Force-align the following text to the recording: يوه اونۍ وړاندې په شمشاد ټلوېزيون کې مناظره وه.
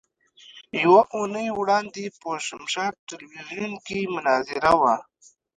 يوه 0.81 1.01
اونۍ 1.15 1.47
وړاندې 1.59 2.03
په 2.21 2.29
شمشاد 2.47 2.93
ټلوېزيون 3.07 3.73
کې 3.85 3.99
مناظره 4.15 4.71
وه. 4.81 4.95